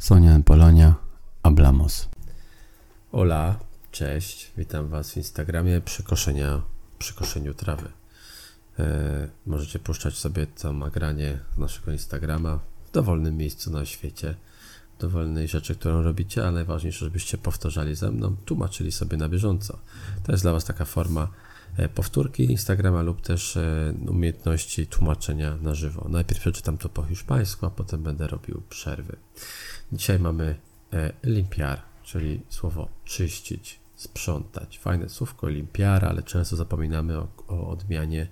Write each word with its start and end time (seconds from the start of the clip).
Sonia 0.00 0.40
Polonia, 0.44 0.94
hablamos. 1.42 2.08
Ola, 3.12 3.58
cześć, 3.90 4.52
witam 4.56 4.88
Was 4.88 5.10
w 5.10 5.16
Instagramie 5.16 5.80
przy, 5.80 6.02
koszenia, 6.02 6.62
przy 6.98 7.14
koszeniu 7.14 7.54
trawy. 7.54 7.88
E, 8.78 9.28
możecie 9.46 9.78
puszczać 9.78 10.14
sobie 10.14 10.46
to 10.46 10.72
nagranie 10.72 11.38
z 11.54 11.58
naszego 11.58 11.92
Instagrama 11.92 12.58
w 12.86 12.90
dowolnym 12.90 13.36
miejscu 13.36 13.70
na 13.70 13.84
świecie, 13.84 14.34
dowolnej 14.98 15.48
rzeczy, 15.48 15.74
którą 15.74 16.02
robicie, 16.02 16.42
ale 16.42 16.52
najważniejsze, 16.52 17.04
żebyście 17.04 17.38
powtarzali 17.38 17.94
ze 17.94 18.10
mną, 18.10 18.36
tłumaczyli 18.44 18.92
sobie 18.92 19.16
na 19.16 19.28
bieżąco. 19.28 19.78
To 20.24 20.32
jest 20.32 20.44
dla 20.44 20.52
Was 20.52 20.64
taka 20.64 20.84
forma 20.84 21.28
e, 21.76 21.88
powtórki 21.88 22.44
Instagrama 22.44 23.02
lub 23.02 23.20
też 23.20 23.56
e, 23.56 23.94
umiejętności 24.08 24.86
tłumaczenia 24.86 25.56
na 25.56 25.74
żywo. 25.74 26.06
Najpierw 26.08 26.40
przeczytam 26.40 26.78
to 26.78 26.88
po 26.88 27.02
hiszpańsku, 27.02 27.66
a 27.66 27.70
potem 27.70 28.02
będę 28.02 28.26
robił 28.26 28.62
przerwy. 28.68 29.16
Dzisiaj 29.92 30.18
mamy 30.18 30.56
e, 30.92 31.12
limpiar, 31.24 31.82
czyli 32.04 32.40
słowo 32.48 32.88
czyścić, 33.04 33.80
sprzątać. 33.94 34.78
Fajne 34.78 35.08
słówko 35.08 35.48
limpiar, 35.48 36.04
ale 36.04 36.22
często 36.22 36.56
zapominamy 36.56 37.18
o, 37.18 37.28
o 37.48 37.68
odmianie 37.68 38.28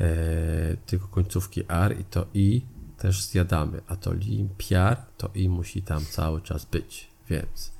e, 0.00 0.76
tylko 0.86 1.08
końcówki 1.08 1.64
ar 1.68 2.00
i 2.00 2.04
to 2.04 2.26
i 2.34 2.62
też 2.98 3.22
zjadamy, 3.24 3.80
a 3.86 3.96
to 3.96 4.12
limpiar, 4.12 4.96
to 5.16 5.30
i 5.34 5.48
musi 5.48 5.82
tam 5.82 6.04
cały 6.04 6.40
czas 6.40 6.64
być, 6.64 7.08
więc 7.30 7.70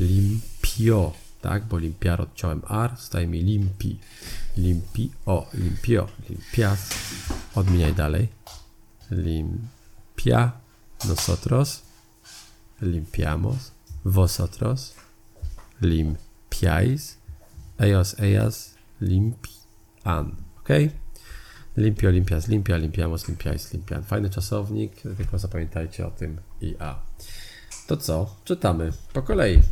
limpio, 0.00 1.12
tak, 1.40 1.64
bo 1.64 1.78
limpiar 1.78 2.20
odciąłem 2.20 2.62
ar, 2.68 2.96
staje 2.98 3.26
mi 3.26 3.42
limpi, 3.42 3.98
limpio, 4.56 5.46
limpio, 5.54 6.08
limpias, 6.28 6.90
odmieniaj 7.54 7.94
dalej, 7.94 8.28
limpia, 9.10 10.52
nosotros, 11.04 11.82
limpiamos, 12.80 13.72
vosotros 14.04 14.94
limpiáis, 15.80 17.18
ellos, 17.78 18.14
ellas 18.18 18.74
limpian, 19.00 20.36
ok? 20.60 20.70
Limpio, 21.76 22.10
limpias, 22.10 22.48
limpia, 22.48 22.76
limpiamos, 22.76 23.28
limpiáis, 23.28 23.72
limpian. 23.72 24.02
Fajny 24.02 24.30
czasownik, 24.30 25.02
tylko 25.16 25.38
zapamiętajcie 25.38 26.06
o 26.06 26.10
tym 26.10 26.40
i 26.60 26.74
a. 26.78 27.02
To 27.86 27.96
co? 27.96 28.36
Czytamy 28.44 28.92
po 29.12 29.22
kolei. 29.22 29.62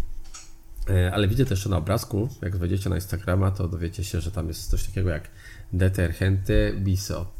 E, 0.90 1.12
ale 1.14 1.28
widzę 1.28 1.44
też 1.44 1.66
na 1.66 1.76
obrazku, 1.76 2.28
jak 2.42 2.56
wejdziecie 2.56 2.90
na 2.90 2.96
Instagrama, 2.96 3.50
to 3.50 3.68
dowiecie 3.68 4.04
się, 4.04 4.20
że 4.20 4.30
tam 4.30 4.48
jest 4.48 4.70
coś 4.70 4.84
takiego 4.84 5.10
jak 5.10 5.30
detergente 5.72 6.72
biso, 6.72 7.32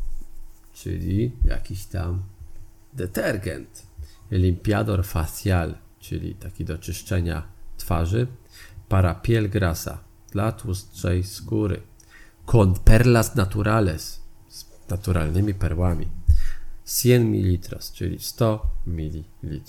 czyli 0.74 1.32
jakiś 1.44 1.84
tam 1.84 2.22
detergent 2.92 3.82
limpiador 4.30 5.04
facial, 5.04 5.74
czyli 6.00 6.34
taki 6.34 6.64
do 6.64 6.78
czyszczenia 6.78 7.42
twarzy, 7.76 8.26
para 8.88 9.14
piel 9.14 9.50
grasa, 9.50 9.98
dla 10.32 10.52
tłustszej 10.52 11.24
skóry, 11.24 11.80
con 12.46 12.74
perlas 12.74 13.34
naturales, 13.36 14.19
naturalnymi 14.90 15.54
perłami, 15.54 16.08
100 16.84 17.08
ml, 17.08 17.78
czyli 17.94 18.18
100 18.18 18.66
ml. 18.86 19.60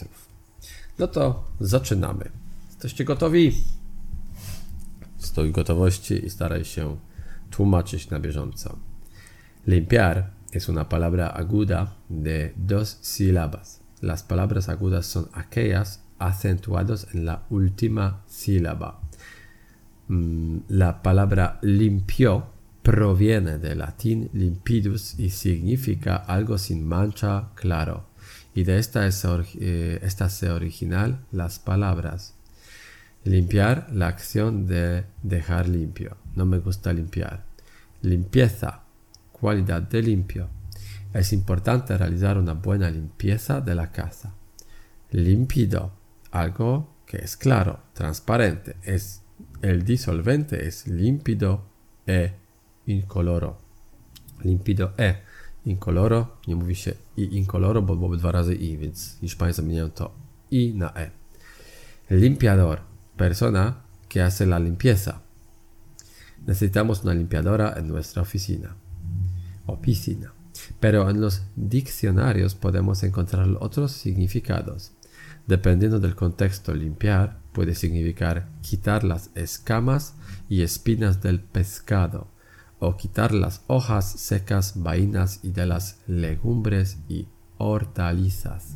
No 0.99 1.07
to 1.07 1.43
zaczynamy. 1.59 2.29
Jesteście 2.67 3.05
gotowi? 3.05 3.63
Stój 5.17 5.51
gotowości 5.51 6.25
i 6.25 6.29
staraj 6.29 6.65
się 6.65 6.97
tłumaczyć 7.51 8.09
na 8.09 8.19
bieżąco. 8.19 8.77
Limpiar 9.67 10.29
es 10.51 10.69
una 10.69 10.85
palabra 10.85 11.27
aguda 11.27 11.95
de 12.09 12.53
dos 12.57 12.97
sílabas. 13.01 13.81
Las 14.01 14.23
palabras 14.23 14.69
agudas 14.69 15.05
son 15.05 15.27
aquellas 15.33 16.03
acentuadas 16.19 17.07
en 17.13 17.25
la 17.25 17.43
última 17.49 18.23
sílaba. 18.27 18.99
Mm, 20.07 20.59
la 20.69 21.01
palabra 21.01 21.59
limpio 21.61 22.50
proviene 22.81 23.57
del 23.57 23.79
latín 23.79 24.29
limpidus 24.33 25.19
y 25.19 25.29
significa 25.29 26.15
algo 26.15 26.57
sin 26.57 26.85
mancha 26.85 27.49
claro. 27.55 28.07
Y 28.53 28.63
de 28.63 28.79
esta, 28.79 29.07
es, 29.07 29.25
eh, 29.59 29.99
esta 30.01 30.29
se 30.29 30.49
original 30.49 31.21
las 31.31 31.59
palabras. 31.59 32.35
Limpiar, 33.23 33.87
la 33.93 34.07
acción 34.07 34.65
de 34.65 35.05
dejar 35.21 35.69
limpio. 35.69 36.17
No 36.35 36.45
me 36.45 36.59
gusta 36.59 36.91
limpiar. 36.91 37.45
Limpieza, 38.01 38.81
cualidad 39.31 39.83
de 39.83 40.01
limpio 40.01 40.49
es 41.13 41.33
importante 41.33 41.97
realizar 41.97 42.37
una 42.37 42.53
buena 42.53 42.89
limpieza 42.89 43.61
de 43.61 43.75
la 43.75 43.91
casa. 43.91 44.33
Límpido, 45.11 45.91
algo 46.31 46.95
que 47.05 47.17
es 47.17 47.35
claro, 47.35 47.81
transparente. 47.93 48.77
Es, 48.83 49.21
el 49.61 49.83
disolvente 49.83 50.67
es 50.67 50.87
límpido 50.87 51.65
e 52.07 52.33
incoloro. 52.91 53.55
Límpido 54.43 54.91
e 54.97 55.15
incoloro, 55.65 56.37
nie 56.47 56.55
mówi 56.55 56.75
się 56.75 56.93
i 57.17 57.37
incoloro, 57.37 57.81
bo 57.81 57.95
byłoby 57.95 58.17
dwa 58.17 58.31
razy 58.31 58.55
i, 58.55 58.77
więc 58.77 59.17
Hiszpanie 59.21 59.53
zamieniają 59.53 59.89
to 59.89 60.11
i 60.51 60.73
na 60.75 60.93
e. 60.95 61.11
Limpiador, 62.09 62.81
persona 63.17 63.73
que 64.09 64.23
hace 64.23 64.45
la 64.45 64.59
limpieza. 64.59 65.21
Necesitamos 66.47 67.03
una 67.03 67.13
limpiadora 67.13 67.73
en 67.73 67.87
nuestra 67.87 68.21
oficina. 68.21 68.75
Oficina. 69.67 70.41
pero 70.79 71.09
en 71.09 71.21
los 71.21 71.43
diccionarios 71.55 72.55
podemos 72.55 73.03
encontrar 73.03 73.47
otros 73.59 73.91
significados. 73.91 74.91
Dependiendo 75.47 75.99
del 75.99 76.15
contexto, 76.15 76.73
limpiar 76.73 77.39
puede 77.51 77.75
significar 77.75 78.47
quitar 78.61 79.03
las 79.03 79.31
escamas 79.35 80.15
y 80.47 80.61
espinas 80.61 81.21
del 81.21 81.39
pescado, 81.41 82.27
o 82.81 82.97
quitar 82.97 83.31
las 83.31 83.61
hojas 83.67 84.05
secas, 84.19 84.73
vainas 84.75 85.39
y 85.43 85.51
de 85.51 85.67
las 85.67 85.99
legumbres 86.07 86.97
y 87.07 87.27
hortalizas. 87.59 88.75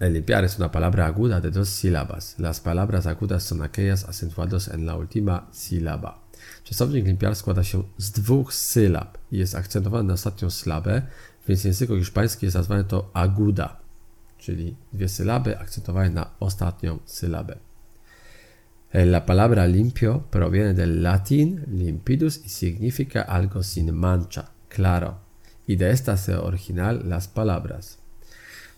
El 0.00 0.14
limpiar 0.14 0.44
es 0.44 0.56
una 0.56 0.72
palabra 0.72 1.06
aguda 1.06 1.40
de 1.42 1.50
dos 1.50 1.68
sílabas. 1.68 2.36
Las 2.38 2.60
palabras 2.60 3.06
agudas 3.06 3.42
son 3.42 3.60
aquellas 3.62 4.04
acentuadas 4.04 4.68
en 4.68 4.86
la 4.86 4.96
última 4.96 5.48
sílaba. 5.52 6.22
Czasownik 6.64 7.04
limpiar 7.04 7.36
składa 7.36 7.62
się 7.62 7.84
z 7.98 8.10
dwóch 8.10 8.54
sylab 8.54 9.18
i 9.30 9.38
jest 9.38 9.54
akcentowany 9.54 10.08
na 10.08 10.14
ostatnią 10.14 10.50
sylabę, 10.50 11.02
więc 11.48 11.62
w 11.62 11.64
języku 11.64 11.96
hiszpańskim 11.96 12.46
jest 12.46 12.56
nazwane 12.56 12.84
to 12.84 13.10
aguda, 13.12 13.76
czyli 14.38 14.76
dwie 14.92 15.08
sylaby 15.08 15.58
akcentowane 15.58 16.10
na 16.10 16.30
ostatnią 16.40 16.98
sylabę. 17.04 17.56
La 18.92 19.24
palabra 19.24 19.66
limpio 19.66 20.26
proviene 20.30 20.74
del 20.74 21.02
latín 21.02 21.64
limpidus 21.68 22.40
y 22.44 22.48
significa 22.48 23.22
algo 23.22 23.62
sin 23.62 23.94
mancha, 23.94 24.50
claro. 24.68 25.20
Y 25.66 25.76
de 25.76 25.90
esta 25.90 26.16
se 26.16 26.34
original 26.34 27.08
las 27.08 27.28
palabras. 27.28 27.98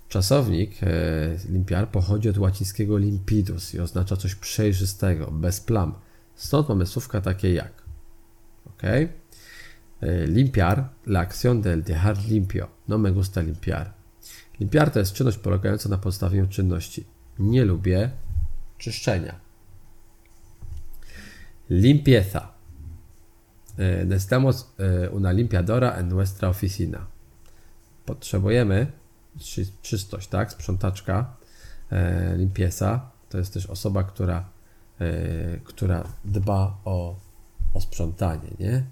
Czasownik 0.09 0.83
e, 0.83 1.37
limpiar 1.49 1.91
pochodzi 1.91 2.28
od 2.28 2.39
łacińskiego 2.39 2.99
limpidus 2.99 3.75
i 3.75 3.81
oznacza 3.81 4.17
coś 4.17 4.34
przejrzystego, 4.34 5.31
bez 5.31 5.61
plam. 5.61 5.95
Stąd 6.34 6.69
mamy 6.69 6.87
słówka 6.87 7.21
takie 7.21 7.55
jak 7.55 7.83
ok? 8.83 8.83
E, 10.00 10.27
limpiar, 10.27 10.91
la 11.06 11.21
acción 11.21 11.62
del 11.62 11.83
dejar 11.83 12.19
limpio. 12.29 12.69
No 12.89 12.99
me 12.99 13.12
gusta 13.12 13.41
limpiar. 13.41 13.94
Limpiar 14.61 14.91
to 14.91 14.99
jest 14.99 15.12
czynność 15.12 15.39
polegająca 15.39 15.89
na 15.89 15.99
pozostawieniu 15.99 16.49
czynności. 16.49 17.05
Nie 17.39 17.65
lubię 17.65 18.11
czyszczenia. 18.79 19.41
Limpieza. 21.71 22.53
E, 23.78 24.05
necesitamos 24.05 24.75
e, 24.78 25.09
una 25.09 25.33
limpiadora 25.33 25.97
en 25.97 26.09
nuestra 26.09 26.49
oficina. 26.49 27.06
Potrzebujemy 28.06 28.87
czystość, 29.83 30.28
tak? 30.28 30.53
Sprzątaczka. 30.53 31.37
Limpieza 32.37 33.11
to 33.29 33.38
jest 33.38 33.55
też 33.55 33.67
osoba, 33.67 34.03
która, 34.03 34.49
która 35.64 36.05
dba 36.25 36.79
o 36.85 37.17
o 37.75 37.81
sprzątanie, 37.81 38.50
nie? 38.58 38.85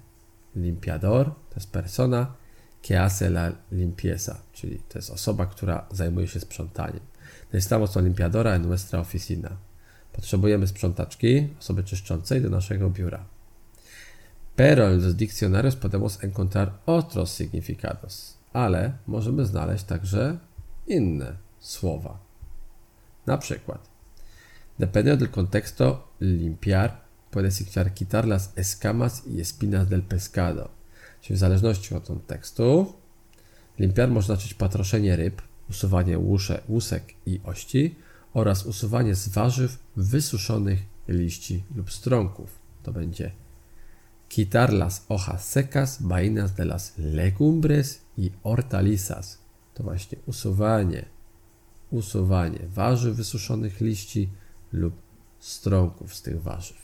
Limpiador 0.55 1.25
to 1.25 1.55
jest 1.55 1.71
persona 1.71 2.33
que 2.81 2.97
hace 2.97 3.25
la 3.29 3.51
limpieza, 3.71 4.41
czyli 4.53 4.79
to 4.89 4.99
jest 4.99 5.09
osoba, 5.09 5.45
która 5.45 5.87
zajmuje 5.91 6.27
się 6.27 6.39
sprzątaniem. 6.39 6.99
Necesitamos 7.53 7.95
una 7.95 8.05
limpiadora 8.05 8.55
en 8.55 8.61
nuestra 8.61 8.99
oficina. 8.99 9.49
Potrzebujemy 10.13 10.67
sprzątaczki, 10.67 11.47
osoby 11.59 11.83
czyszczącej 11.83 12.41
do 12.41 12.49
naszego 12.49 12.89
biura. 12.89 13.25
Pero 14.55 14.87
en 14.87 15.01
los 15.63 15.75
podemos 15.75 16.23
encontrar 16.23 16.71
otros 16.85 17.33
significados, 17.33 18.37
ale 18.53 18.93
możemy 19.07 19.45
znaleźć 19.45 19.83
także 19.83 20.37
inne 20.87 21.37
słowa. 21.59 22.19
Na 23.25 23.37
przykład, 23.37 23.89
dependiendo 24.79 25.25
del 25.25 25.33
contexto, 25.33 26.07
limpiar 26.21 26.97
puede 27.31 27.51
significar 27.51 27.93
quitar 27.93 28.27
las 28.27 28.53
escamas 28.55 29.23
y 29.27 29.41
espinas 29.41 29.87
del 29.87 30.01
pescado. 30.01 30.69
Czyli 31.21 31.35
w 31.35 31.39
zależności 31.39 31.95
od 31.95 32.07
kontekstu, 32.07 32.93
limpiar 33.79 34.09
może 34.09 34.25
znaczyć 34.25 34.53
patroszenie 34.53 35.15
ryb, 35.15 35.41
usuwanie 35.69 36.19
łusze, 36.19 36.61
łusek 36.69 37.13
i 37.25 37.41
ości 37.43 37.95
oraz 38.33 38.65
usuwanie 38.65 39.15
z 39.15 39.27
warzyw 39.27 39.77
wysuszonych 39.95 40.79
liści 41.07 41.63
lub 41.75 41.91
strąków. 41.91 42.59
To 42.83 42.91
będzie 42.91 43.31
quitar 44.29 44.73
las 44.73 45.05
hojas 45.07 45.49
secas, 45.49 46.01
vainas 46.01 46.53
de 46.53 46.65
las 46.65 46.93
legumbres 46.97 48.01
i 48.17 48.31
hortalizas. 48.43 49.37
To 49.73 49.83
właśnie 49.83 50.17
usuwanie, 50.25 51.05
usuwanie 51.91 52.59
warzyw 52.67 53.15
wysuszonych 53.15 53.81
liści 53.81 54.29
lub 54.73 54.93
strąków 55.39 56.15
z 56.15 56.21
tych 56.21 56.41
warzyw. 56.41 56.77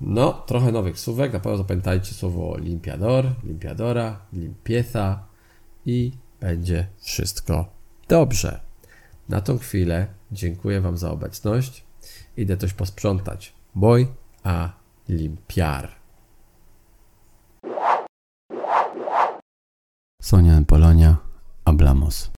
No, 0.00 0.32
trochę 0.32 0.72
nowych 0.72 1.00
słówek. 1.00 1.32
Na 1.32 1.40
pewno 1.40 1.58
zapamiętajcie 1.58 2.14
słowo 2.14 2.58
limpiador, 2.58 3.34
limpiadora, 3.44 4.20
limpieza 4.32 5.26
i 5.86 6.12
będzie 6.40 6.86
wszystko 6.98 7.72
dobrze. 8.08 8.60
Na 9.28 9.40
tą 9.40 9.58
chwilę 9.58 10.06
dziękuję 10.32 10.80
Wam 10.80 10.96
za 10.96 11.10
obecność. 11.10 11.84
Idę 12.36 12.56
coś 12.56 12.72
posprzątać. 12.72 13.52
Voy 13.74 14.06
a 14.44 14.70
limpiar. 15.08 15.88
Sonia 20.22 20.62
Polonia, 20.66 21.16
hablamos. 21.64 22.26